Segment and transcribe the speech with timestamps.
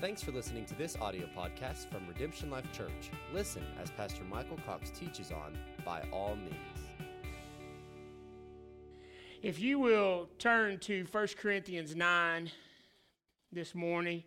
[0.00, 3.10] Thanks for listening to this audio podcast from Redemption Life Church.
[3.34, 6.54] Listen as Pastor Michael Cox teaches on By All Means.
[9.42, 12.50] If you will turn to 1 Corinthians 9
[13.52, 14.22] this morning,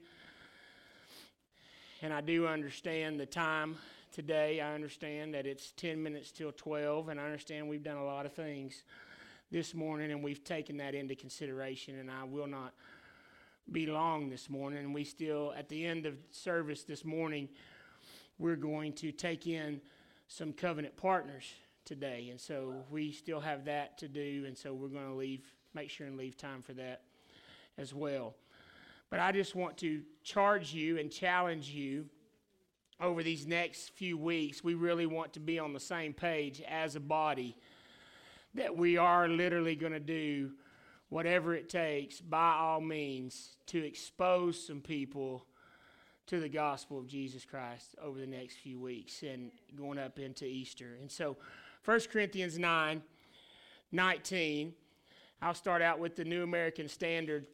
[2.04, 3.78] and I do understand the time
[4.12, 4.62] today.
[4.62, 8.28] I understand that it's 10 minutes till 12, and I understand we've done a lot
[8.28, 8.84] of things
[9.50, 12.74] this morning, and we've taken that into consideration, and I will not
[13.72, 14.94] be long this morning.
[14.94, 17.50] We still, at the end of service this morning,
[18.38, 19.82] we're going to take in
[20.28, 21.46] some covenant partners
[21.86, 22.30] today.
[22.30, 24.44] And so we still have that to do.
[24.48, 27.02] And so we're going to leave, make sure and leave time for that
[27.78, 28.36] as well.
[29.10, 32.06] But I just want to charge you and challenge you
[33.00, 34.64] over these next few weeks.
[34.64, 37.58] We really want to be on the same page as a body
[38.56, 40.52] that we are literally going to do
[41.14, 45.46] whatever it takes, by all means, to expose some people
[46.26, 50.44] to the gospel of Jesus Christ over the next few weeks and going up into
[50.46, 50.98] Easter.
[51.00, 51.38] And so,
[51.86, 53.04] 1 Corinthians 9
[53.92, 54.74] 19,
[55.40, 57.46] I'll start out with the New American Standard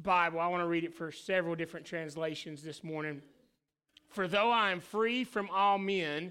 [0.00, 0.38] Bible.
[0.38, 3.22] I want to read it for several different translations this morning.
[4.10, 6.30] For though I am free from all men,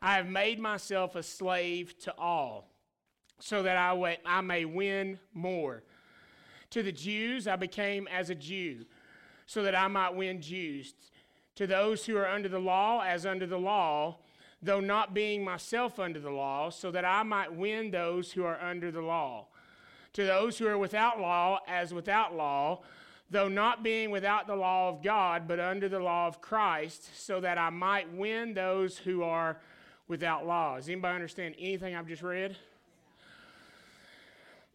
[0.00, 2.68] I have made myself a slave to all,
[3.40, 5.82] so that I, I may win more.
[6.70, 8.84] To the Jews, I became as a Jew,
[9.46, 10.94] so that I might win Jews.
[11.56, 14.18] To those who are under the law, as under the law,
[14.62, 18.60] though not being myself under the law, so that I might win those who are
[18.60, 19.46] under the law.
[20.14, 22.82] To those who are without law, as without law,
[23.30, 27.40] though not being without the law of God, but under the law of Christ, so
[27.40, 29.60] that I might win those who are
[30.08, 30.76] without law.
[30.76, 32.56] Does anybody understand anything I've just read?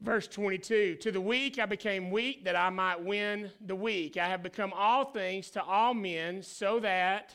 [0.04, 4.18] Verse 22 To the weak I became weak that I might win the weak.
[4.18, 7.34] I have become all things to all men so that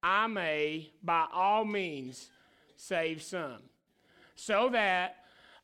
[0.00, 2.30] I may by all means
[2.76, 3.62] save some.
[4.36, 5.16] So that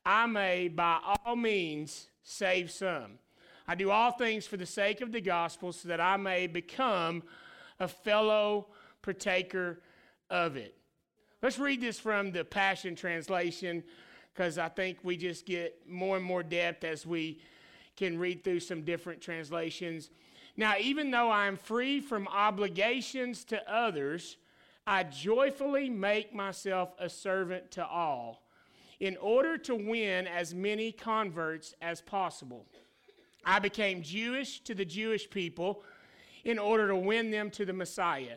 [0.04, 3.20] I may by all means save some.
[3.68, 7.22] I do all things for the sake of the gospel so that I may become
[7.78, 8.66] a fellow
[9.02, 9.80] partaker
[10.28, 10.74] of it.
[11.42, 13.84] Let's read this from the Passion Translation
[14.34, 17.40] because I think we just get more and more depth as we
[17.96, 20.10] can read through some different translations.
[20.56, 24.36] Now, even though I am free from obligations to others,
[24.86, 28.42] I joyfully make myself a servant to all
[28.98, 32.66] in order to win as many converts as possible.
[33.44, 35.82] I became Jewish to the Jewish people
[36.44, 38.36] in order to win them to the Messiah.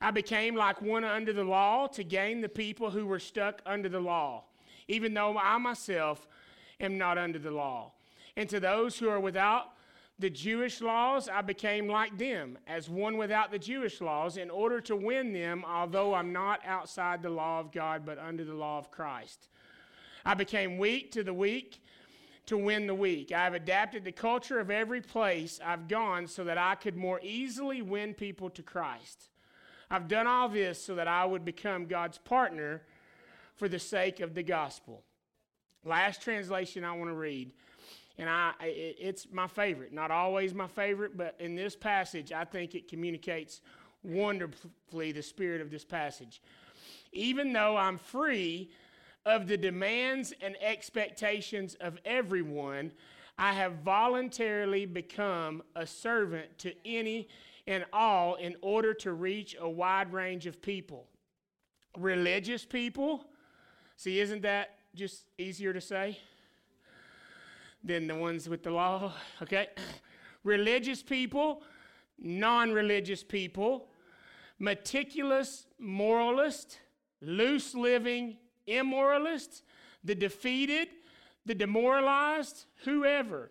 [0.00, 3.88] I became like one under the law to gain the people who were stuck under
[3.88, 4.44] the law
[4.90, 6.26] even though I myself
[6.80, 7.92] am not under the law.
[8.36, 9.72] And to those who are without
[10.18, 14.80] the Jewish laws, I became like them, as one without the Jewish laws, in order
[14.82, 18.78] to win them, although I'm not outside the law of God, but under the law
[18.78, 19.48] of Christ.
[20.24, 21.82] I became weak to the weak
[22.46, 23.30] to win the weak.
[23.32, 27.20] I have adapted the culture of every place I've gone so that I could more
[27.22, 29.28] easily win people to Christ.
[29.88, 32.82] I've done all this so that I would become God's partner
[33.56, 35.02] for the sake of the gospel.
[35.84, 37.52] Last translation I want to read,
[38.18, 39.92] and I it's my favorite.
[39.92, 43.60] Not always my favorite, but in this passage, I think it communicates
[44.02, 46.42] wonderfully the spirit of this passage.
[47.12, 48.70] Even though I'm free
[49.26, 52.92] of the demands and expectations of everyone,
[53.38, 57.28] I have voluntarily become a servant to any
[57.66, 61.06] and all in order to reach a wide range of people.
[61.96, 63.24] Religious people,
[64.00, 66.18] See, isn't that just easier to say
[67.84, 69.12] than the ones with the law?
[69.42, 69.68] Okay?
[70.42, 71.62] Religious people,
[72.18, 73.88] non religious people,
[74.58, 76.78] meticulous moralist,
[77.20, 79.60] loose living immoralist,
[80.02, 80.88] the defeated,
[81.44, 83.50] the demoralized, whoever.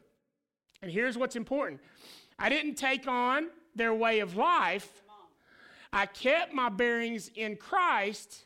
[0.81, 1.79] And here's what's important
[2.39, 5.03] I didn't take on their way of life,
[5.93, 8.45] I kept my bearings in Christ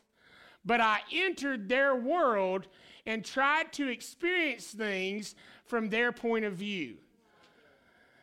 [0.64, 2.68] but I entered their world
[3.06, 5.34] and tried to experience things
[5.66, 6.96] from their point of view.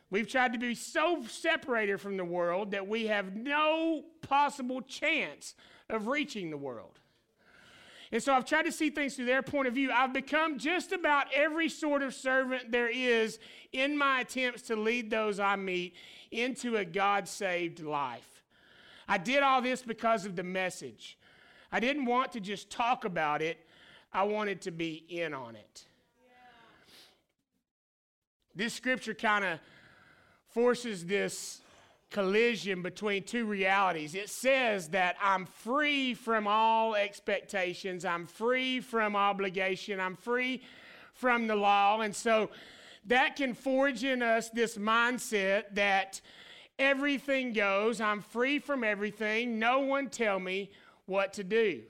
[0.10, 5.56] We've tried to be so separated from the world that we have no possible chance
[5.90, 7.00] of reaching the world.
[8.12, 9.90] And so I've tried to see things through their point of view.
[9.90, 13.40] I've become just about every sort of servant there is
[13.72, 15.96] in my attempts to lead those I meet
[16.30, 18.44] into a God saved life.
[19.08, 21.18] I did all this because of the message.
[21.72, 23.58] I didn't want to just talk about it,
[24.14, 25.86] I wanted to be in on it.
[28.54, 29.60] This scripture kind of
[30.50, 31.62] forces this
[32.10, 34.16] collision between two realities.
[34.16, 40.62] It says that I'm free from all expectations, I'm free from obligation, I'm free
[41.14, 42.02] from the law.
[42.02, 42.50] And so
[43.08, 46.20] that can forge in us this mindset that
[46.78, 50.70] everything goes, I'm free from everything, no one tell me
[51.06, 51.82] what to do.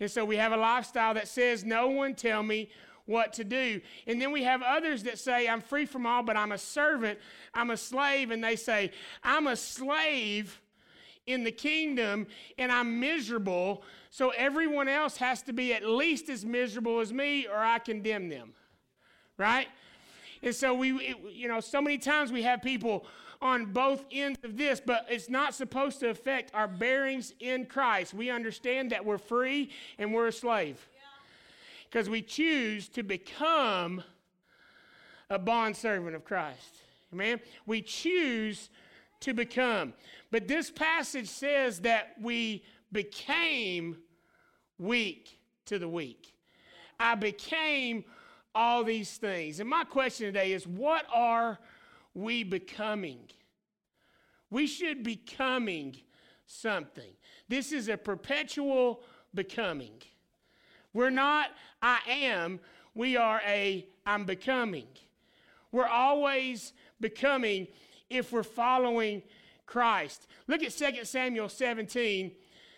[0.00, 2.70] And so we have a lifestyle that says, no one tell me
[3.06, 3.80] what to do.
[4.06, 7.18] And then we have others that say, I'm free from all, but I'm a servant,
[7.52, 8.30] I'm a slave.
[8.30, 8.90] And they say,
[9.22, 10.60] I'm a slave
[11.26, 12.26] in the kingdom
[12.58, 13.82] and I'm miserable.
[14.10, 18.28] So everyone else has to be at least as miserable as me or I condemn
[18.28, 18.52] them.
[19.36, 19.68] Right?
[20.42, 23.06] And so we, you know, so many times we have people
[23.44, 28.14] on both ends of this, but it's not supposed to affect our bearings in Christ.
[28.14, 30.88] We understand that we're free and we're a slave
[31.84, 34.02] because we choose to become
[35.28, 36.80] a bondservant of Christ.
[37.12, 37.38] Amen?
[37.66, 38.70] We choose
[39.20, 39.92] to become.
[40.30, 43.98] But this passage says that we became
[44.78, 46.34] weak to the weak.
[46.98, 48.04] I became
[48.54, 49.60] all these things.
[49.60, 51.58] And my question today is what are
[52.14, 53.20] we becoming?
[54.50, 55.96] We should be becoming
[56.46, 57.12] something.
[57.48, 59.02] This is a perpetual
[59.34, 60.02] becoming.
[60.92, 61.50] We're not
[61.82, 62.60] I am,
[62.94, 64.86] we are a I'm becoming.
[65.72, 67.66] We're always becoming
[68.08, 69.22] if we're following
[69.66, 70.28] Christ.
[70.46, 72.32] Look at 2 Samuel 17.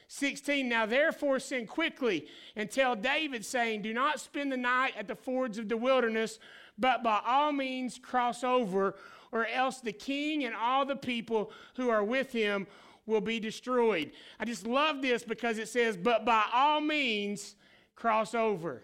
[0.08, 5.08] 16 Now therefore send quickly and tell David, saying, Do not spend the night at
[5.08, 6.38] the fords of the wilderness,
[6.78, 8.94] but by all means cross over,
[9.32, 12.66] or else the king and all the people who are with him
[13.06, 14.12] will be destroyed.
[14.38, 17.54] I just love this because it says, But by all means
[17.94, 18.82] cross over,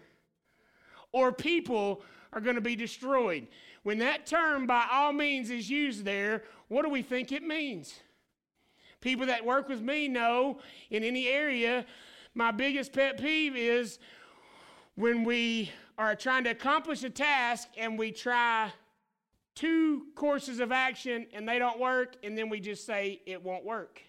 [1.11, 2.01] or people
[2.31, 3.47] are going to be destroyed.
[3.83, 7.93] When that term by all means is used there, what do we think it means?
[9.01, 10.59] People that work with me know
[10.89, 11.85] in any area,
[12.33, 13.99] my biggest pet peeve is
[14.95, 18.71] when we are trying to accomplish a task and we try
[19.55, 23.65] two courses of action and they don't work, and then we just say it won't
[23.65, 24.01] work.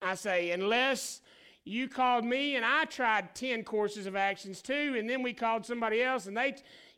[0.00, 1.20] I say, unless
[1.64, 5.64] you called me and I tried 10 courses of actions too, and then we called
[5.64, 6.56] somebody else and they,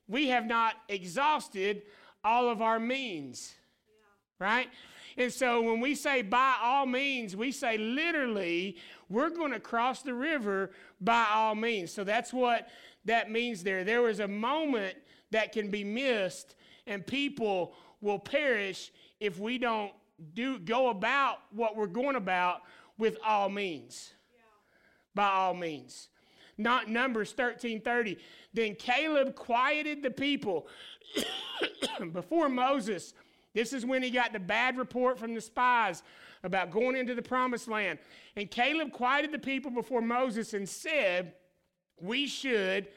[0.09, 1.83] we have not exhausted
[2.23, 3.55] all of our means.
[4.41, 4.47] Yeah.
[4.47, 4.69] Right?
[5.17, 8.77] And so when we say by all means, we say literally,
[9.09, 10.71] we're going to cross the river
[11.01, 11.93] by all means.
[11.93, 12.69] So that's what
[13.05, 13.85] that means there.
[13.85, 14.97] There was a moment
[15.31, 19.93] that can be missed, and people will perish if we don't
[20.35, 22.63] do go about what we're going about
[22.99, 24.13] with all means
[25.15, 26.09] by all means.
[26.57, 28.19] Not Numbers 13:30.
[28.53, 30.69] Then Caleb quieted the people
[32.13, 33.15] before Moses.
[33.55, 36.03] This is when he got the bad report from the spies
[36.43, 37.99] about going into the promised land.
[38.37, 41.35] And Caleb quieted the people before Moses and said,
[42.01, 42.89] We should,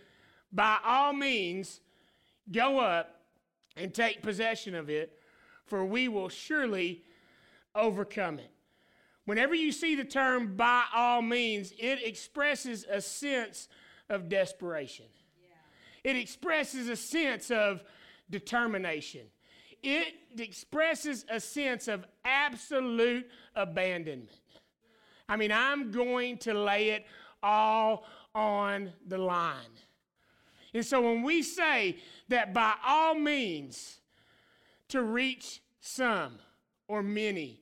[0.51, 1.79] by all means,
[2.51, 3.16] go up
[3.77, 5.17] and take possession of it,
[5.65, 7.03] for we will surely
[7.75, 8.51] overcome it.
[9.25, 13.67] Whenever you see the term by all means, it expresses a sense
[14.09, 15.05] of desperation.
[15.41, 16.11] Yeah.
[16.11, 17.83] It expresses a sense of
[18.29, 19.21] determination.
[19.83, 24.31] It expresses a sense of absolute abandonment.
[25.29, 27.05] I mean, I'm going to lay it
[27.43, 29.55] all on the line.
[30.73, 31.97] And so when we say
[32.29, 33.99] that by all means
[34.89, 36.39] to reach some
[36.87, 37.61] or many,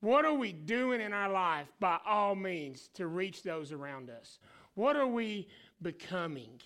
[0.00, 4.38] what are we doing in our life by all means to reach those around us?
[4.74, 5.48] What are we
[5.82, 6.60] becoming?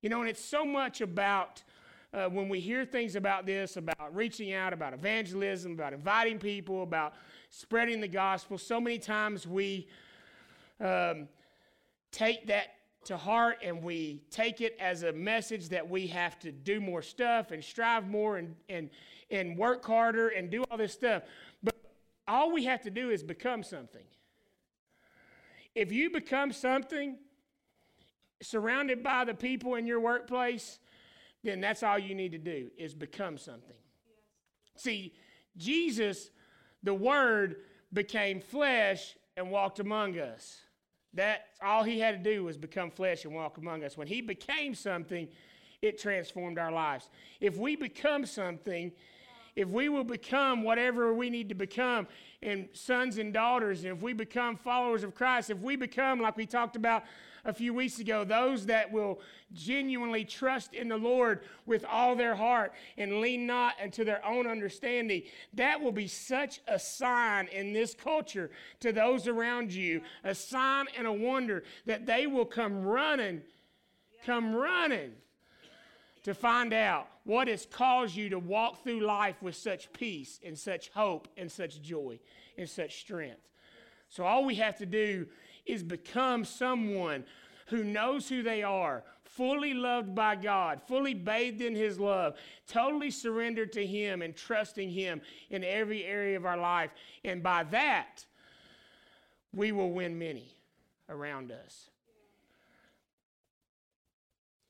[0.00, 1.62] You know, and it's so much about
[2.14, 6.82] uh, when we hear things about this, about reaching out, about evangelism, about inviting people,
[6.82, 7.14] about
[7.50, 9.88] spreading the gospel, so many times we
[10.80, 11.28] um,
[12.12, 12.77] take that
[13.08, 17.00] to heart and we take it as a message that we have to do more
[17.00, 18.90] stuff and strive more and, and,
[19.30, 21.22] and work harder and do all this stuff.
[21.62, 21.74] But
[22.26, 24.04] all we have to do is become something.
[25.74, 27.16] If you become something
[28.42, 30.78] surrounded by the people in your workplace,
[31.42, 33.76] then that's all you need to do is become something.
[34.76, 35.14] See,
[35.56, 36.30] Jesus,
[36.82, 37.56] the Word,
[37.90, 40.60] became flesh and walked among us.
[41.14, 43.96] That's all he had to do was become flesh and walk among us.
[43.96, 45.28] When he became something,
[45.80, 47.08] it transformed our lives.
[47.40, 48.92] If we become something,
[49.58, 52.06] if we will become whatever we need to become,
[52.44, 56.36] and sons and daughters, and if we become followers of Christ, if we become, like
[56.36, 57.02] we talked about
[57.44, 59.20] a few weeks ago, those that will
[59.52, 64.46] genuinely trust in the Lord with all their heart and lean not unto their own
[64.46, 65.22] understanding,
[65.54, 70.86] that will be such a sign in this culture to those around you, a sign
[70.96, 73.42] and a wonder that they will come running,
[74.24, 75.10] come running
[76.22, 80.58] to find out what has caused you to walk through life with such peace and
[80.58, 82.18] such hope and such joy
[82.56, 83.46] and such strength.
[84.08, 85.26] So, all we have to do
[85.66, 87.26] is become someone
[87.66, 92.34] who knows who they are, fully loved by God, fully bathed in His love,
[92.66, 95.20] totally surrendered to Him and trusting Him
[95.50, 96.92] in every area of our life.
[97.26, 98.24] And by that,
[99.52, 100.56] we will win many
[101.10, 101.90] around us.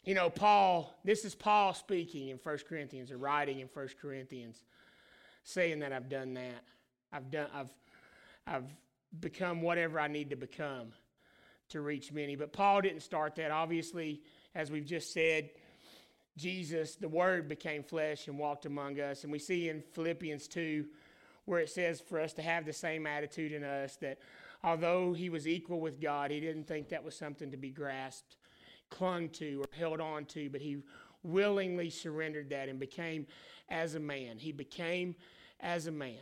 [0.09, 4.65] You know, Paul, this is Paul speaking in 1 Corinthians or writing in 1 Corinthians,
[5.45, 6.65] saying that I've done that.
[7.13, 7.71] I've done I've
[8.47, 8.65] I've
[9.21, 10.95] become whatever I need to become
[11.69, 12.37] to reach many.
[12.37, 13.51] But Paul didn't start that.
[13.51, 14.23] Obviously,
[14.55, 15.51] as we've just said,
[16.39, 19.25] Jesus, the Word, became flesh and walked among us.
[19.25, 20.87] And we see in Philippians 2
[21.45, 24.21] where it says for us to have the same attitude in us that
[24.65, 28.38] although he was equal with God, he didn't think that was something to be grasped,
[28.91, 30.79] clung to, or held on to, but he
[31.23, 33.27] willingly surrendered that and became
[33.69, 34.39] as a man.
[34.39, 35.15] He became
[35.61, 36.17] as a man.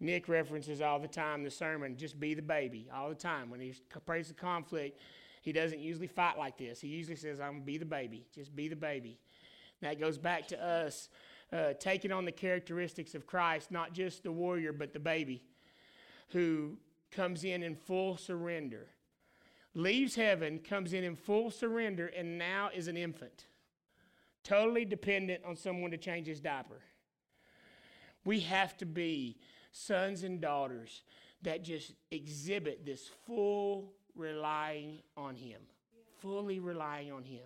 [0.00, 3.50] Nick references all the time the sermon, just be the baby, all the time.
[3.50, 4.98] When he prays the conflict,
[5.42, 6.80] he doesn't usually fight like this.
[6.80, 8.26] He usually says, I'm going to be the baby.
[8.34, 9.18] Just be the baby.
[9.80, 11.08] That goes back to us
[11.52, 15.42] uh, taking on the characteristics of Christ, not just the warrior, but the baby
[16.28, 16.78] who
[17.10, 18.88] comes in in full surrender,
[19.74, 23.46] leaves heaven, comes in in full surrender, and now is an infant,
[24.44, 26.80] totally dependent on someone to change his diaper.
[28.24, 29.38] We have to be
[29.72, 31.02] sons and daughters
[31.42, 35.60] that just exhibit this full relying on Him,
[36.20, 37.44] fully relying on Him.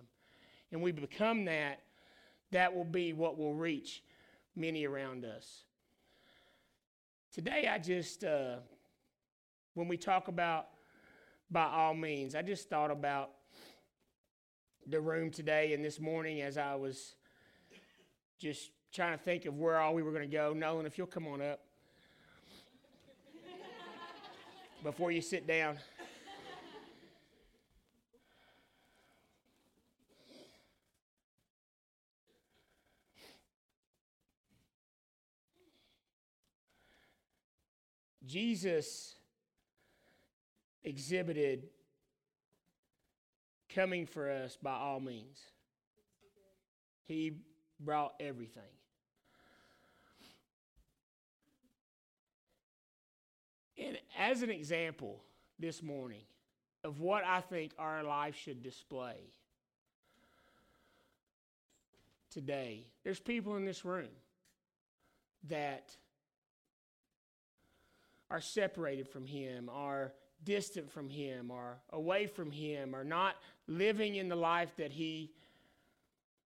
[0.71, 1.81] And we become that,
[2.51, 4.03] that will be what will reach
[4.55, 5.63] many around us.
[7.33, 8.57] Today, I just, uh,
[9.73, 10.67] when we talk about
[11.49, 13.31] by all means, I just thought about
[14.85, 17.15] the room today and this morning as I was
[18.39, 20.53] just trying to think of where all we were going to go.
[20.53, 21.61] Nolan, if you'll come on up.
[24.83, 25.77] before you sit down.
[38.25, 39.16] Jesus
[40.87, 41.67] exhibited
[43.75, 45.39] coming for us by all means.
[47.05, 47.33] He
[47.79, 48.63] brought everything.
[53.77, 55.23] And as an example
[55.59, 56.23] this morning
[56.83, 59.17] of what I think our life should display
[62.31, 64.09] today, there's people in this room
[65.49, 65.95] that
[68.31, 70.13] are separated from Him, are
[70.43, 73.35] distant from Him, or away from Him, or not
[73.67, 75.31] living in the life that He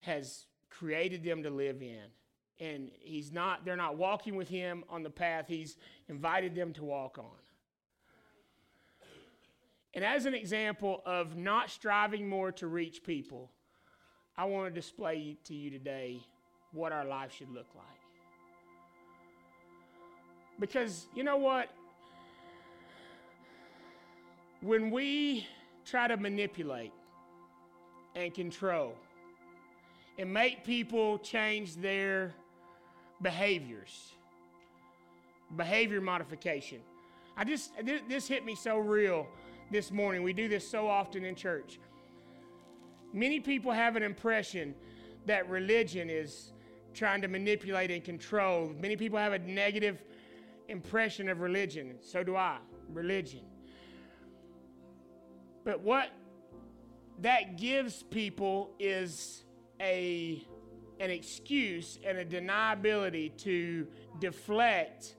[0.06, 2.04] has created them to live in.
[2.60, 5.78] And he's not they're not walking with him on the path he's
[6.08, 7.26] invited them to walk on.
[9.94, 13.52] And as an example of not striving more to reach people
[14.38, 16.22] i want to display to you today
[16.72, 17.86] what our life should look like.
[20.60, 21.70] Because you know what
[24.66, 25.46] when we
[25.86, 26.92] try to manipulate
[28.16, 28.96] and control
[30.18, 32.34] and make people change their
[33.22, 34.14] behaviors,
[35.56, 36.80] behavior modification.
[37.38, 37.74] I just,
[38.10, 39.28] this hit me so real
[39.72, 40.24] this morning.
[40.24, 41.80] We do this so often in church.
[43.14, 44.74] Many people have an impression
[45.28, 46.54] that religion is
[46.96, 48.74] trying to manipulate and control.
[48.80, 50.02] Many people have a negative
[50.70, 51.98] impression of religion.
[52.02, 52.58] So do I,
[52.92, 53.42] religion.
[55.66, 56.10] But what
[57.20, 59.44] that gives people is
[59.82, 60.42] a
[61.02, 63.86] an excuse and a deniability to
[64.20, 65.16] deflect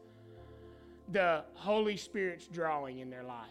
[1.13, 3.51] the Holy Spirit's drawing in their life.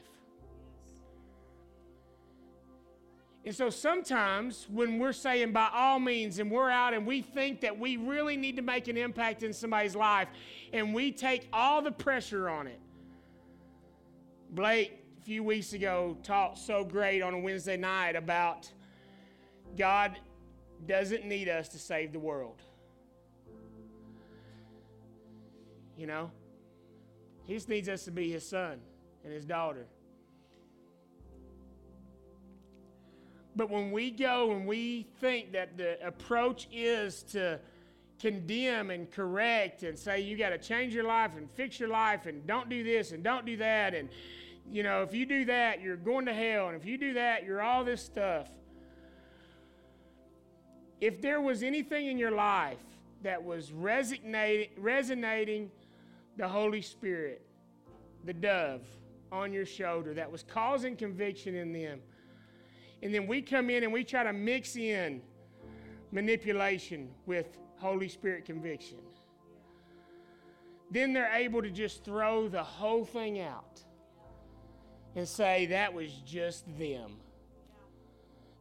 [3.46, 7.62] And so sometimes when we're saying by all means and we're out and we think
[7.62, 10.30] that we really need to make an impact in somebody's life
[10.74, 12.80] and we take all the pressure on it.
[14.50, 18.72] Blake, few weeks ago, taught so great on a Wednesday night about
[19.76, 20.20] God
[20.88, 22.62] doesn't need us to save the world.
[25.98, 26.30] You know?
[27.46, 28.80] He just needs us to be his son
[29.24, 29.88] and his daughter.
[33.56, 37.60] But when we go and we think that the approach is to
[38.20, 42.28] condemn and correct and say you got to change your life and fix your life
[42.28, 44.10] and don't do this and don't do that and
[44.72, 47.44] you know if you do that you're going to hell and if you do that
[47.46, 48.50] you're all this stuff.
[51.02, 52.80] If there was anything in your life
[53.22, 55.70] that was resonating, resonating
[56.38, 57.46] the Holy Spirit,
[58.24, 58.82] the dove
[59.32, 62.00] on your shoulder, that was causing conviction in them,
[63.04, 65.22] and then we come in and we try to mix in
[66.12, 68.98] manipulation with Holy Spirit conviction,
[70.92, 73.82] then they're able to just throw the whole thing out
[75.16, 77.18] and say that was just them.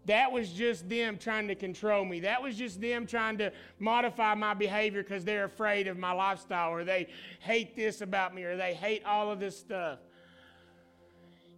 [0.06, 2.20] That was just them trying to control me.
[2.20, 6.72] That was just them trying to modify my behavior because they're afraid of my lifestyle
[6.72, 7.08] or they
[7.40, 9.98] hate this about me or they hate all of this stuff.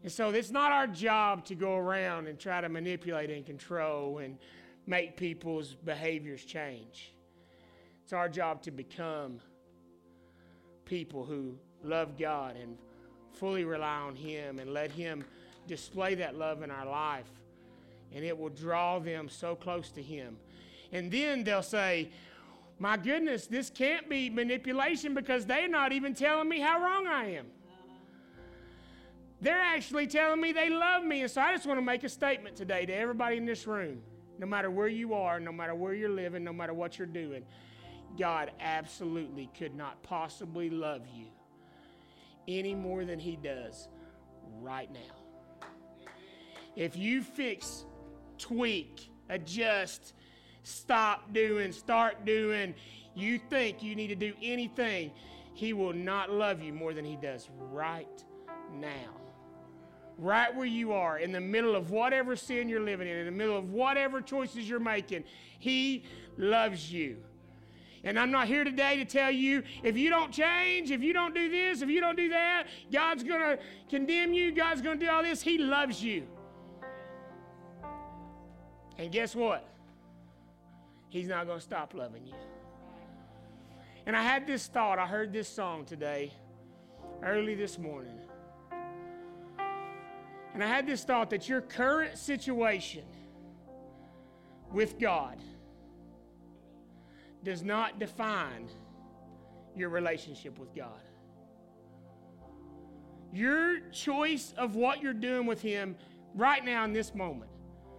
[0.04, 4.18] And so it's not our job to go around and try to manipulate and control
[4.18, 4.38] and
[4.86, 7.12] make people's behaviors change.
[8.04, 9.40] It's our job to become
[10.84, 12.78] people who love God and
[13.36, 15.24] fully rely on Him and let Him
[15.66, 17.26] display that love in our life
[18.14, 20.36] and it will draw them so close to Him.
[20.92, 22.08] And then they'll say,
[22.78, 27.32] My goodness, this can't be manipulation because they're not even telling me how wrong I
[27.32, 27.46] am.
[29.40, 31.22] They're actually telling me they love me.
[31.22, 34.00] And so I just want to make a statement today to everybody in this room
[34.38, 37.42] no matter where you are, no matter where you're living, no matter what you're doing.
[38.18, 41.26] God absolutely could not possibly love you
[42.48, 43.88] any more than He does
[44.60, 45.68] right now.
[46.74, 47.84] If you fix
[48.38, 50.12] tweak, adjust,
[50.62, 52.74] stop doing, start doing,
[53.14, 55.10] you think you need to do anything,
[55.54, 58.24] He will not love you more than He does right
[58.72, 58.90] now.
[60.18, 63.32] Right where you are, in the middle of whatever sin you're living in, in the
[63.32, 65.24] middle of whatever choices you're making,
[65.58, 66.04] He
[66.36, 67.18] loves you.
[68.06, 71.34] And I'm not here today to tell you if you don't change, if you don't
[71.34, 73.58] do this, if you don't do that, God's going to
[73.90, 75.42] condemn you, God's going to do all this.
[75.42, 76.24] He loves you.
[78.96, 79.68] And guess what?
[81.08, 82.34] He's not going to stop loving you.
[84.06, 85.00] And I had this thought.
[85.00, 86.32] I heard this song today,
[87.24, 88.20] early this morning.
[90.54, 93.04] And I had this thought that your current situation
[94.70, 95.38] with God
[97.44, 98.68] does not define
[99.76, 101.00] your relationship with God.
[103.32, 105.96] Your choice of what you're doing with Him
[106.34, 107.50] right now in this moment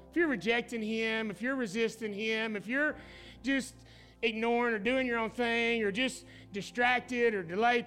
[0.09, 2.95] If you're rejecting Him, if you're resisting Him, if you're
[3.43, 3.75] just
[4.21, 7.85] ignoring or doing your own thing or just distracted or delayed,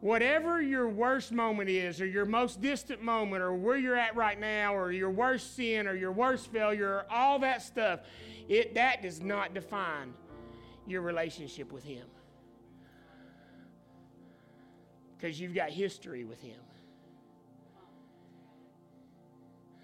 [0.00, 4.38] whatever your worst moment is or your most distant moment or where you're at right
[4.38, 8.00] now or your worst sin or your worst failure or all that stuff,
[8.48, 10.12] it, that does not define
[10.88, 12.06] your relationship with Him.
[15.16, 16.60] Because you've got history with Him.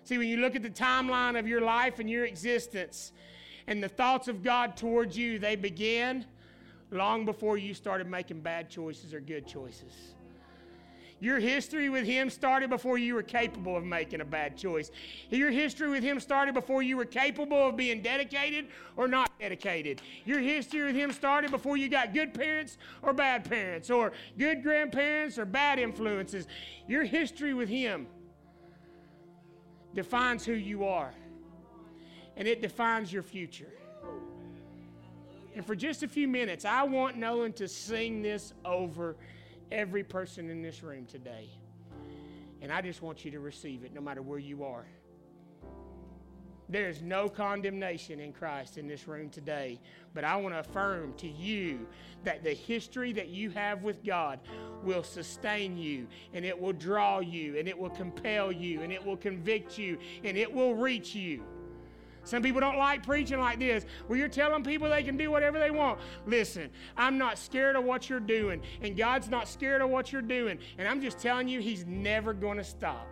[0.04, 3.12] See, when you look at the timeline of your life and your existence
[3.66, 6.26] and the thoughts of God towards you, they began
[6.90, 10.14] long before you started making bad choices or good choices.
[11.24, 14.90] Your history with Him started before you were capable of making a bad choice.
[15.30, 20.02] Your history with Him started before you were capable of being dedicated or not dedicated.
[20.26, 24.62] Your history with Him started before you got good parents or bad parents, or good
[24.62, 26.46] grandparents or bad influences.
[26.88, 28.06] Your history with Him
[29.94, 31.14] defines who you are,
[32.36, 33.72] and it defines your future.
[35.56, 39.16] And for just a few minutes, I want Nolan to sing this over
[39.74, 41.50] every person in this room today.
[42.62, 44.86] And I just want you to receive it no matter where you are.
[46.68, 49.78] There is no condemnation in Christ in this room today,
[50.14, 51.86] but I want to affirm to you
[52.22, 54.40] that the history that you have with God
[54.82, 59.04] will sustain you and it will draw you and it will compel you and it
[59.04, 61.44] will convict you and it will reach you.
[62.24, 65.58] Some people don't like preaching like this, where you're telling people they can do whatever
[65.58, 66.00] they want.
[66.26, 70.22] Listen, I'm not scared of what you're doing, and God's not scared of what you're
[70.22, 70.58] doing.
[70.78, 73.06] And I'm just telling you, He's never going to stop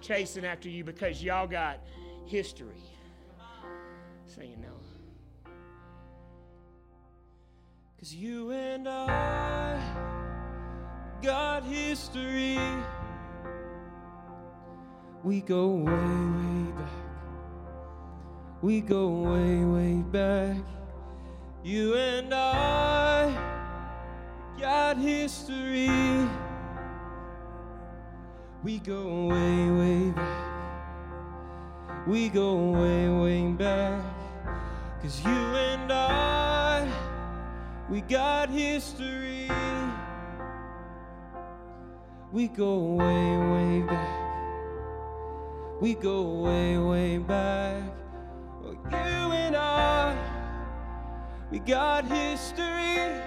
[0.00, 1.80] chasing after you because y'all got
[2.26, 2.82] history.
[4.26, 4.80] So you know.
[8.00, 9.78] Cause you and I
[11.20, 12.58] got history.
[15.22, 16.59] We go way, way.
[18.62, 20.58] We go way, way back.
[21.64, 23.34] You and I
[24.60, 25.88] got history.
[28.62, 32.06] We go way, way back.
[32.06, 34.04] we go way, way back.
[35.00, 36.86] Cause you and I,
[37.88, 39.48] we got history.
[42.30, 44.20] We go way, way back.
[45.80, 47.89] We go way, way back.
[48.90, 50.16] You and I,
[51.50, 53.22] we got history.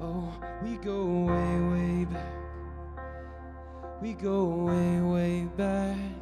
[0.00, 2.34] Oh, we go way, way back.
[4.00, 6.19] We go way, way back.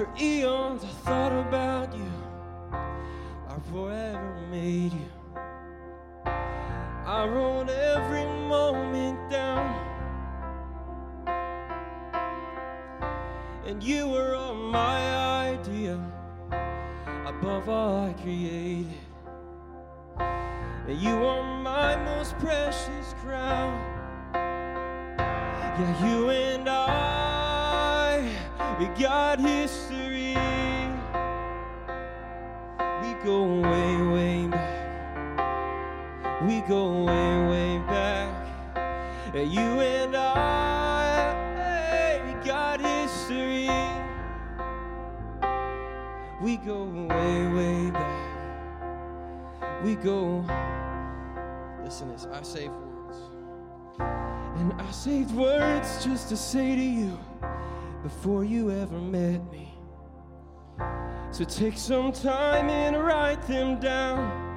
[0.00, 2.10] For eons, I thought about you.
[2.72, 5.10] I forever made you.
[6.24, 9.68] I wrote every moment down.
[13.66, 16.00] And you were all my idea,
[17.26, 18.86] above all I created.
[20.18, 23.78] And you are my most precious crown.
[24.32, 27.19] Yeah, you and I,
[28.80, 30.34] we got history.
[33.02, 36.42] We go way, way back.
[36.46, 38.46] We go way, way back.
[39.34, 41.36] You and I,
[42.24, 43.68] we got history.
[46.40, 49.84] We go way, way back.
[49.84, 50.42] We go.
[51.84, 52.26] Listen to this.
[52.32, 53.18] I save words.
[53.98, 57.18] And I saved words just to say to you
[58.02, 59.74] before you ever met me.
[61.30, 64.48] So take some time and write them down.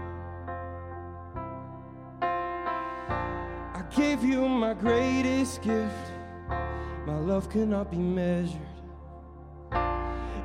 [2.21, 6.11] I gave you my greatest gift.
[7.05, 8.61] My love cannot be measured.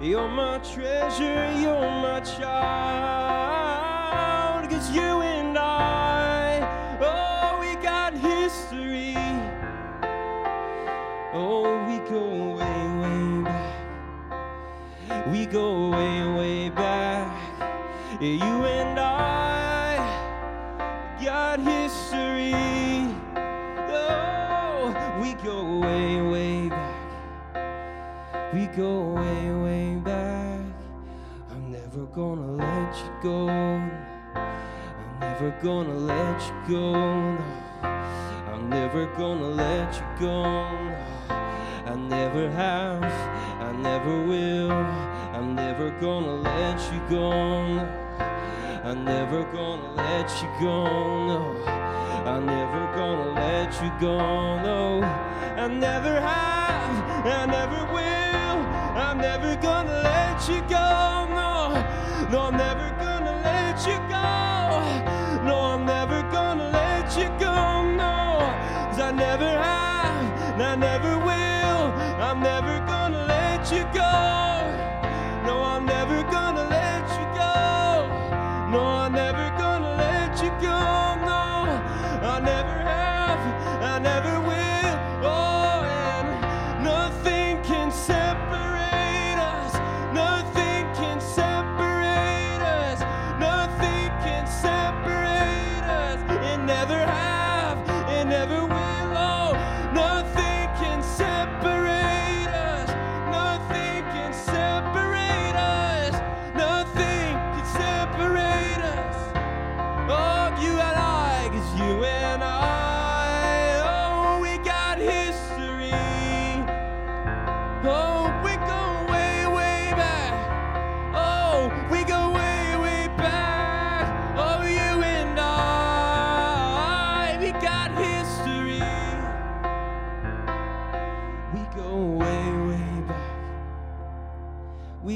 [0.01, 3.59] You're my treasure, you're my child.
[4.71, 6.61] Cause you and I,
[7.01, 9.17] oh, we got history.
[11.33, 12.48] Oh, we go.
[15.31, 17.37] We go way, way back.
[18.19, 19.97] You and I
[21.23, 22.55] got history.
[23.93, 28.55] Oh, we go way, way back.
[28.55, 30.61] We go way, way back.
[31.51, 33.49] I'm never gonna let you go.
[33.49, 36.93] I'm never gonna let you go.
[36.93, 37.45] No.
[37.83, 40.43] I'm never gonna let you go.
[40.43, 41.18] No.
[41.89, 44.71] I never have, I never will.
[44.71, 47.31] I'm never gonna let you go.
[48.85, 50.85] I'm never gonna let you go.
[50.85, 51.65] No.
[52.27, 54.19] I'm never gonna let you go.
[54.63, 55.03] No.
[55.03, 58.59] I never have, I never will.
[59.05, 61.25] I'm never gonna let you go.
[61.41, 61.73] No.
[62.31, 62.78] No, never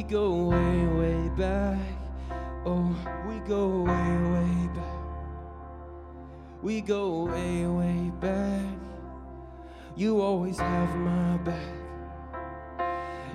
[0.02, 1.78] We go way, way back.
[2.66, 2.92] Oh,
[3.24, 5.00] we go way, way back.
[6.60, 8.74] We go way, way back.
[9.94, 11.76] You always have my back.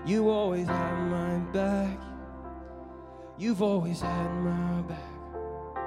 [0.05, 1.97] You always have my back.
[3.37, 5.77] You've always had my back.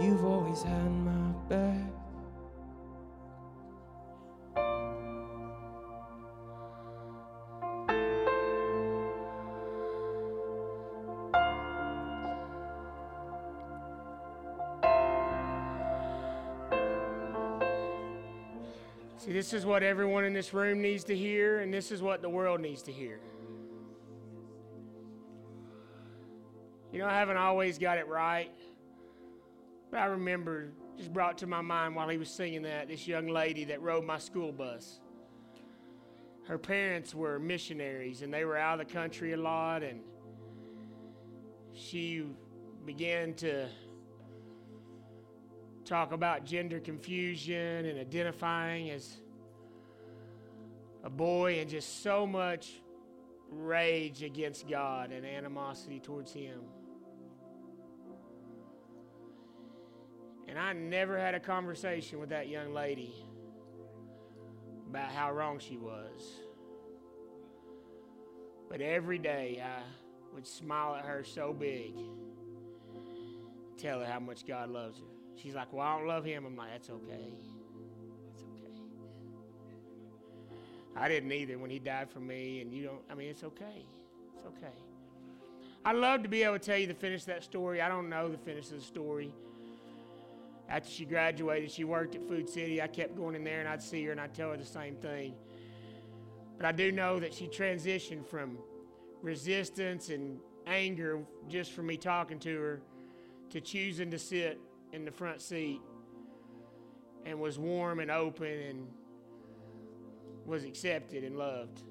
[0.00, 1.91] You've always had my back.
[19.42, 22.28] This is what everyone in this room needs to hear, and this is what the
[22.28, 23.18] world needs to hear.
[26.92, 28.52] You know, I haven't always got it right,
[29.90, 33.26] but I remember just brought to my mind while he was singing that this young
[33.26, 35.00] lady that rode my school bus.
[36.46, 40.02] Her parents were missionaries and they were out of the country a lot, and
[41.74, 42.28] she
[42.86, 43.66] began to
[45.84, 49.16] talk about gender confusion and identifying as
[51.02, 52.80] a boy and just so much
[53.50, 56.60] rage against God and animosity towards Him.
[60.48, 63.14] And I never had a conversation with that young lady
[64.88, 66.30] about how wrong she was.
[68.68, 69.82] But every day I
[70.34, 71.94] would smile at her so big,
[73.78, 75.06] tell her how much God loves her.
[75.36, 76.44] She's like, Well, I don't love him.
[76.46, 77.32] I'm like, That's okay.
[80.96, 83.86] I didn't either when he died for me, and you don't, I mean, it's okay.
[84.34, 84.74] It's okay.
[85.84, 87.80] I'd love to be able to tell you the finish of that story.
[87.80, 89.32] I don't know the finish of the story.
[90.68, 92.80] After she graduated, she worked at Food City.
[92.80, 94.94] I kept going in there and I'd see her and I'd tell her the same
[94.96, 95.34] thing.
[96.56, 98.58] But I do know that she transitioned from
[99.22, 102.80] resistance and anger just from me talking to her
[103.50, 104.60] to choosing to sit
[104.92, 105.80] in the front seat
[107.26, 108.86] and was warm and open and
[110.46, 111.82] was accepted and loved.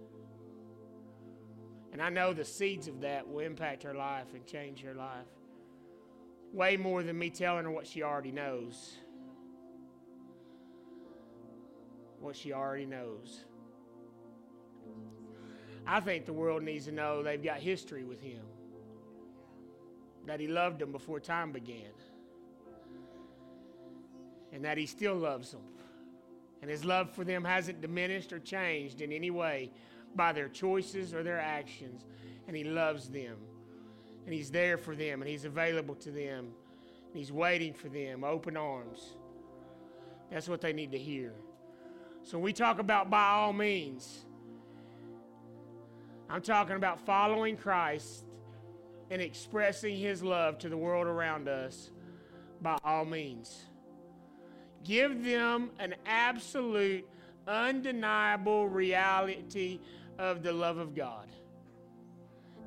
[1.91, 5.27] And I know the seeds of that will impact her life and change her life
[6.53, 8.97] way more than me telling her what she already knows.
[12.19, 13.45] What she already knows.
[15.87, 18.43] I think the world needs to know they've got history with him,
[20.27, 21.91] that he loved them before time began,
[24.53, 25.61] and that he still loves them.
[26.61, 29.71] And his love for them hasn't diminished or changed in any way
[30.15, 32.05] by their choices or their actions.
[32.47, 33.37] And he loves them.
[34.25, 35.21] And he's there for them.
[35.21, 36.49] And he's available to them.
[37.07, 39.15] And he's waiting for them, open arms.
[40.29, 41.33] That's what they need to hear.
[42.23, 44.25] So we talk about by all means.
[46.29, 48.23] I'm talking about following Christ
[49.09, 51.91] and expressing his love to the world around us
[52.61, 53.65] by all means.
[54.83, 57.07] Give them an absolute,
[57.47, 59.79] undeniable reality
[60.17, 61.27] of the love of God.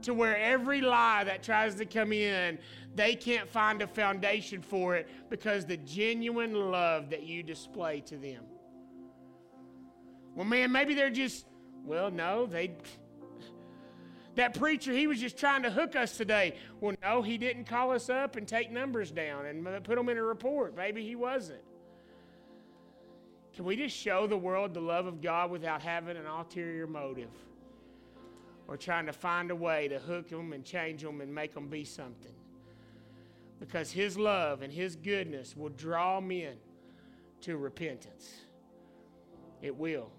[0.03, 2.59] To where every lie that tries to come in,
[2.94, 8.16] they can't find a foundation for it because the genuine love that you display to
[8.16, 8.44] them.
[10.35, 11.46] Well, man, maybe they're just,
[11.85, 12.77] well, no, they
[14.37, 16.57] that preacher, he was just trying to hook us today.
[16.81, 20.18] Well, no, he didn't call us up and take numbers down and put them in
[20.18, 20.77] a report.
[20.77, 21.62] Maybe he wasn't.
[23.55, 27.31] Can we just show the world the love of God without having an ulterior motive?
[28.67, 31.69] Or trying to find a way to hook them and change them and make them
[31.69, 32.33] be something?
[33.61, 36.57] Because His love and His goodness will draw men
[37.43, 38.35] to repentance.
[39.62, 40.11] It will.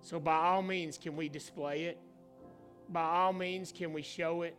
[0.00, 1.98] So, by all means, can we display it?
[2.92, 4.56] by all means, can we show it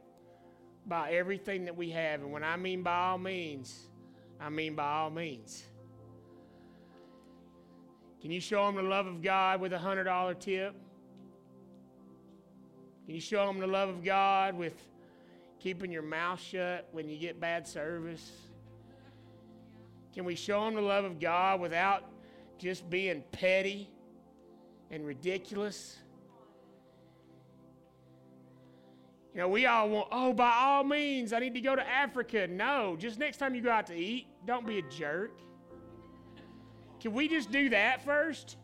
[0.86, 2.22] by everything that we have?
[2.22, 3.90] And when I mean by all means,
[4.40, 5.64] I mean by all means.
[8.22, 10.76] Can you show them the love of God with a $100 tip?
[13.06, 14.76] Can you show them the love of God with
[15.60, 18.32] keeping your mouth shut when you get bad service?
[20.14, 22.04] Can we show them the love of God without
[22.60, 23.90] just being petty
[24.92, 25.98] and ridiculous?
[29.34, 32.48] You know, we all want, oh, by all means, I need to go to Africa.
[32.48, 35.32] No, just next time you go out to eat, don't be a jerk.
[37.02, 38.58] Can we just do that first?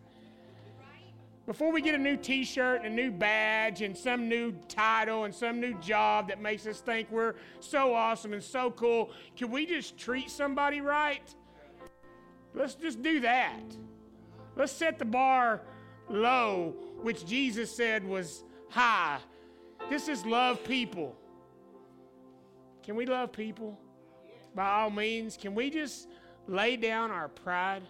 [1.46, 5.24] Before we get a new t shirt and a new badge and some new title
[5.24, 9.50] and some new job that makes us think we're so awesome and so cool, can
[9.50, 11.34] we just treat somebody right?
[12.54, 13.62] Let's just do that.
[14.56, 15.62] Let's set the bar
[16.10, 19.20] low, which Jesus said was high
[19.90, 21.16] this is love people.
[22.84, 23.80] Can we love people?
[24.54, 26.10] By all means, can we just
[26.48, 27.84] lay down our pride,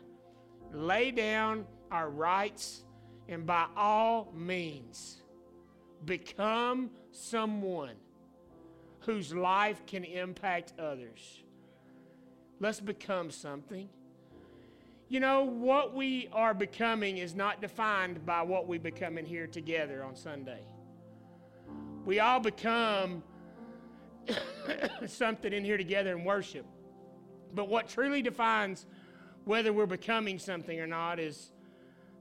[0.74, 2.84] lay down our rights,
[3.28, 5.22] and by all means,
[6.06, 7.96] become someone
[9.02, 11.44] whose life can impact others?
[12.60, 13.90] Let's become something.
[15.10, 19.48] You know, what we are becoming is not defined by what we become in here
[19.48, 20.62] together on Sunday
[22.08, 23.22] we all become
[25.06, 26.66] something in here together in worship.
[27.54, 28.86] But what truly defines
[29.48, 31.52] whether we're becoming something or not is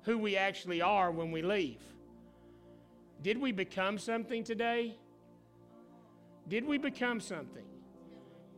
[0.03, 1.81] who we actually are when we leave.
[3.21, 4.97] Did we become something today?
[6.47, 7.65] Did we become something?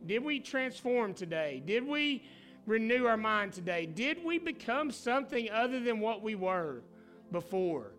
[0.05, 1.63] Did we transform today?
[1.65, 2.23] Did we
[2.67, 3.87] renew our mind today?
[3.87, 6.83] Did we become something other than what we were
[7.31, 7.93] before?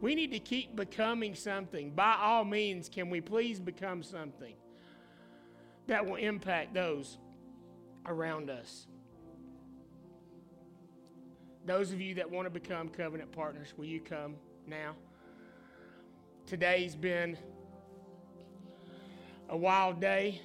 [0.00, 1.90] We need to keep becoming something.
[1.90, 4.54] By all means, can we please become something
[5.88, 7.18] that will impact those
[8.06, 8.86] around us?
[11.66, 14.36] Those of you that want to become covenant partners, will you come
[14.68, 14.94] now?
[16.46, 17.36] Today's been
[19.48, 20.40] a wild day.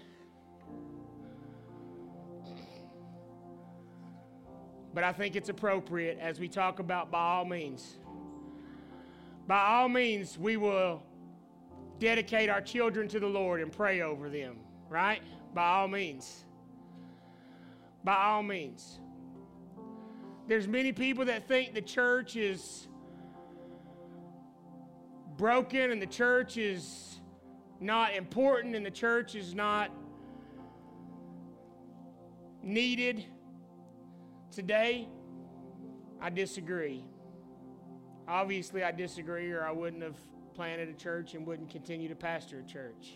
[4.95, 7.97] But I think it's appropriate as we talk about by all means.
[9.45, 11.03] By all means, we will
[11.99, 14.55] dedicate our children to the Lord and pray over them,
[14.89, 15.21] right?
[15.53, 16.45] By all means.
[18.03, 18.99] By all means.
[20.51, 22.89] There's many people that think the church is
[25.37, 27.21] broken and the church is
[27.79, 29.91] not important and the church is not
[32.61, 33.23] needed
[34.51, 35.07] today.
[36.19, 37.05] I disagree.
[38.27, 40.17] Obviously, I disagree, or I wouldn't have
[40.53, 43.13] planted a church and wouldn't continue to pastor a church.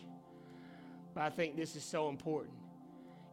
[1.14, 2.56] But I think this is so important.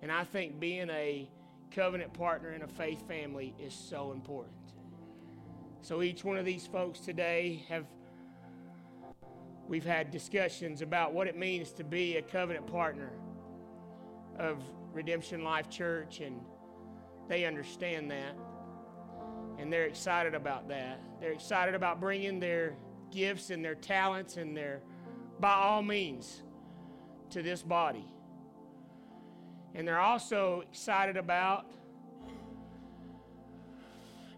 [0.03, 1.31] And I think being a
[1.75, 4.55] covenant partner in a faith family is so important.
[5.83, 7.87] So each one of these folks today have
[9.67, 13.11] we've had discussions about what it means to be a covenant partner
[14.39, 16.41] of Redemption Life Church and
[17.29, 18.37] they understand that
[19.59, 21.01] and they're excited about that.
[21.21, 22.77] They're excited about bringing their
[23.11, 24.83] gifts and their talents and their
[25.41, 26.43] by all means
[27.31, 28.07] to this body.
[29.75, 31.67] And they're also excited about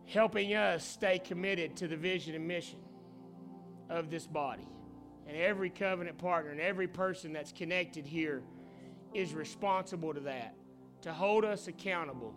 [0.07, 2.79] helping us stay committed to the vision and mission
[3.91, 4.69] of this body.
[5.27, 8.43] And every covenant partner and every person that's connected here
[9.15, 10.55] is responsible to that,
[11.03, 12.35] to hold us accountable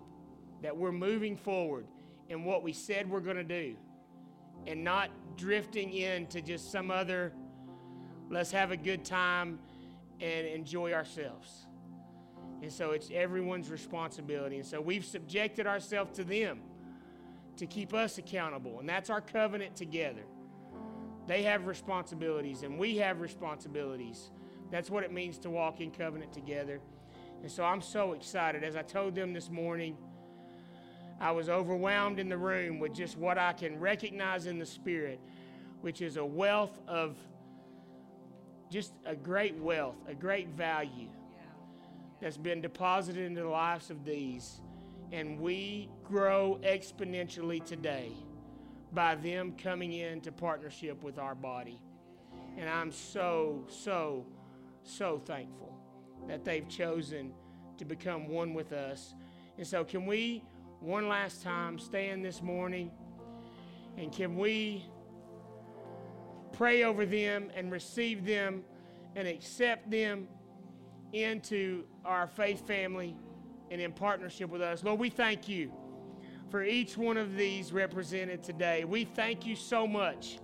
[0.61, 1.85] that we're moving forward
[2.29, 3.75] in what we said we're going to do
[4.65, 7.31] and not drifting into just some other
[8.29, 9.59] let's have a good time
[10.19, 11.66] and enjoy ourselves.
[12.61, 14.57] And so it's everyone's responsibility.
[14.57, 16.59] And so we've subjected ourselves to them
[17.57, 18.79] to keep us accountable.
[18.79, 20.23] And that's our covenant together.
[21.27, 24.31] They have responsibilities and we have responsibilities.
[24.71, 26.79] That's what it means to walk in covenant together.
[27.41, 28.63] And so I'm so excited.
[28.63, 29.97] As I told them this morning,
[31.19, 35.19] I was overwhelmed in the room with just what I can recognize in the Spirit,
[35.81, 37.17] which is a wealth of
[38.69, 41.09] just a great wealth, a great value
[42.21, 44.61] that's been deposited into the lives of these.
[45.11, 48.11] And we grow exponentially today
[48.91, 51.79] by them coming into partnership with our body.
[52.57, 54.25] And I'm so, so,
[54.83, 55.73] so thankful
[56.27, 57.31] that they've chosen
[57.77, 59.13] to become one with us.
[59.57, 60.43] And so, can we
[60.79, 62.91] one last time stand this morning
[63.97, 64.85] and can we
[66.51, 68.63] pray over them and receive them
[69.15, 70.27] and accept them
[71.13, 73.15] into our faith family
[73.71, 74.83] and in partnership with us.
[74.83, 75.71] Lord, we thank you
[76.49, 78.85] for each one of these represented today.
[78.85, 80.39] We thank you so much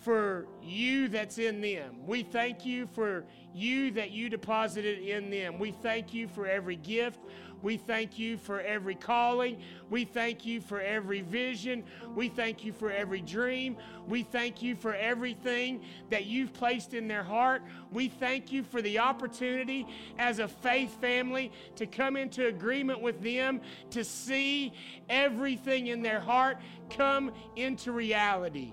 [0.00, 2.06] for you that's in them.
[2.06, 5.58] We thank you for you that you deposited in them.
[5.58, 7.20] We thank you for every gift.
[7.62, 9.60] We thank you for every calling.
[9.90, 11.84] We thank you for every vision.
[12.14, 13.76] We thank you for every dream.
[14.06, 17.62] We thank you for everything that you've placed in their heart.
[17.92, 19.86] We thank you for the opportunity
[20.18, 24.72] as a faith family to come into agreement with them to see
[25.08, 26.58] everything in their heart
[26.90, 28.72] come into reality.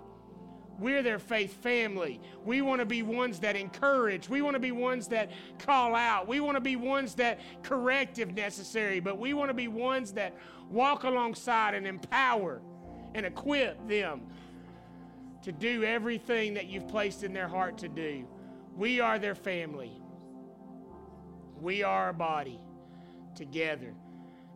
[0.77, 2.19] We're their faith family.
[2.43, 4.27] We want to be ones that encourage.
[4.27, 6.27] We want to be ones that call out.
[6.27, 8.99] We want to be ones that correct if necessary.
[8.99, 10.35] But we want to be ones that
[10.69, 12.61] walk alongside and empower
[13.13, 14.23] and equip them
[15.43, 18.27] to do everything that you've placed in their heart to do.
[18.75, 20.01] We are their family.
[21.61, 22.59] We are a body
[23.35, 23.93] together.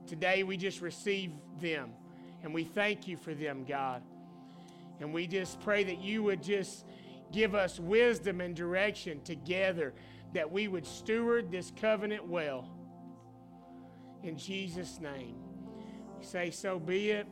[0.05, 1.91] Today we just receive them
[2.43, 4.01] and we thank you for them, God.
[4.99, 6.85] And we just pray that you would just
[7.31, 9.93] give us wisdom and direction together,
[10.33, 12.69] that we would steward this covenant well.
[14.23, 15.35] In Jesus' name.
[16.17, 17.27] We say, so be it.